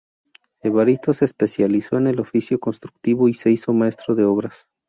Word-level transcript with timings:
Evaristo 0.63 1.13
se 1.13 1.25
especializó 1.25 1.97
en 1.99 2.07
el 2.07 2.19
oficio 2.19 2.59
constructivo 2.59 3.29
y 3.29 3.35
se 3.35 3.51
hizo 3.51 3.71
Maestro 3.71 4.15
de 4.15 4.25
Obras. 4.25 4.65